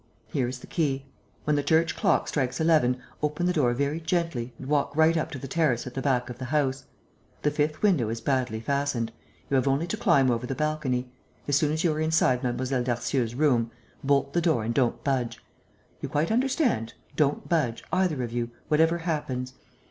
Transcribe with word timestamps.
Here 0.25 0.47
is 0.47 0.57
the 0.61 0.65
key. 0.65 1.05
When 1.43 1.55
the 1.55 1.61
church 1.61 1.95
clock 1.95 2.27
strikes 2.27 2.59
eleven, 2.59 2.97
open 3.21 3.45
the 3.45 3.53
door 3.53 3.71
very 3.75 3.99
gently 4.01 4.51
and 4.57 4.65
walk 4.67 4.95
right 4.97 5.15
up 5.15 5.29
to 5.29 5.37
the 5.37 5.47
terrace 5.47 5.85
at 5.85 5.93
the 5.93 6.01
back 6.01 6.27
of 6.27 6.39
the 6.39 6.45
house. 6.45 6.85
The 7.43 7.51
fifth 7.51 7.83
window 7.83 8.09
is 8.09 8.19
badly 8.19 8.59
fastened. 8.61 9.11
You 9.51 9.55
have 9.57 9.67
only 9.67 9.85
to 9.85 9.97
climb 9.97 10.31
over 10.31 10.47
the 10.47 10.55
balcony. 10.55 11.11
As 11.47 11.55
soon 11.55 11.71
as 11.71 11.83
you 11.83 11.93
are 11.93 12.01
inside 12.01 12.41
Mlle. 12.43 12.81
Darcieux's 12.83 13.35
room, 13.35 13.69
bolt 14.03 14.33
the 14.33 14.41
door 14.41 14.63
and 14.63 14.73
don't 14.73 15.03
budge. 15.03 15.39
You 16.01 16.09
quite 16.09 16.31
understand, 16.31 16.95
don't 17.15 17.47
budge, 17.47 17.83
either 17.93 18.23
of 18.23 18.31
you, 18.31 18.49
whatever 18.69 18.97
happens. 18.97 19.53